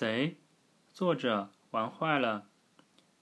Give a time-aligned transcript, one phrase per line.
[0.00, 0.38] 贼，
[0.94, 2.46] 作者玩坏了。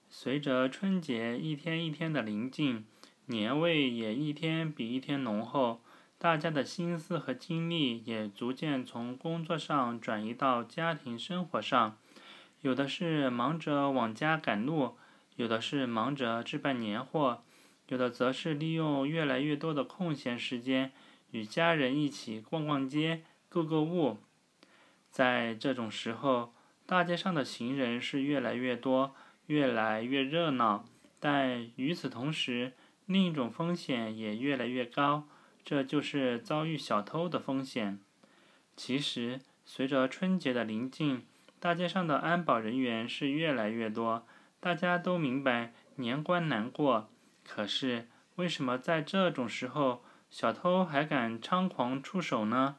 [0.09, 2.87] 随着春节一天一天的临近，
[3.27, 5.81] 年味也一天比一天浓厚，
[6.19, 11.99] 大家的心思和精力也逐渐从工作上转移到家庭生活上。
[12.61, 14.97] 有的是忙着往家赶路，
[15.35, 17.43] 有的是忙着置办年货，
[17.89, 20.93] 有的则是利用越来越多的空闲时间，
[21.33, 24.19] 与家人一起逛逛街、购购物。
[25.11, 26.53] 在这种时候，
[26.89, 30.87] 大街上的行人是越来越多，越来越热闹，
[31.21, 32.73] 但与此同时，
[33.05, 35.29] 另一种风险也越来越高，
[35.63, 37.99] 这就是遭遇小偷的风险。
[38.75, 41.27] 其实，随着春节的临近，
[41.61, 44.27] 大街上的安保人员是越来越多，
[44.59, 47.11] 大家都明白年关难过。
[47.45, 52.79] 可是，为什么在这种时候，小偷还敢猖狂出手呢？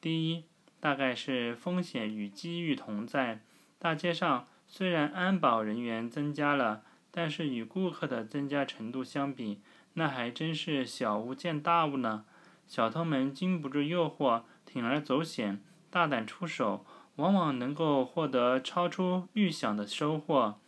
[0.00, 0.46] 第一，
[0.86, 3.40] 大概是风险与机遇同在。
[3.76, 9.58] 大街上虽然安保人员增加了，但是与顾客的增加程度相比，
[9.94, 12.24] 那还真是小巫见大巫呢。
[12.68, 20.60] 小偷们经不住诱惑，铤而走险，大胆出手，往往能够获得超出预想的收获。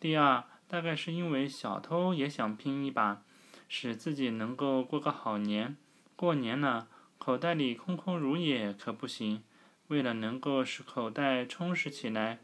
[0.00, 3.20] 第二，大概是因为小偷也想拼一把，
[3.68, 5.76] 使自己能够过个好年。
[6.16, 9.42] 过年了，口袋里空空如也可不行。
[9.88, 12.38] 为了能够使口袋充实起来，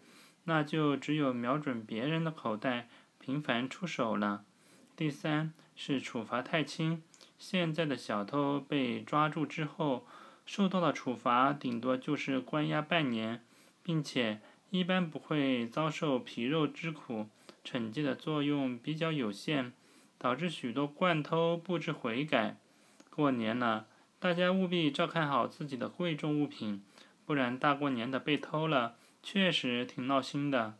[0.45, 4.45] 那就只有瞄准别人的口袋，频繁出手了。
[4.95, 7.03] 第三是处罚太轻，
[7.39, 10.07] 现在的小偷被抓住之后，
[10.45, 13.45] 受到的处罚顶多就是关押半年，
[13.83, 17.29] 并且一般不会遭受皮肉之苦，
[17.65, 19.73] 惩戒的作用比较有限，
[20.19, 22.57] 导致许多惯偷不知悔改。
[23.11, 23.87] 过年了，
[24.19, 26.83] 大家务必照看好自己的贵重物品。
[27.25, 30.79] 不然大过年的被偷了，确实挺闹心的。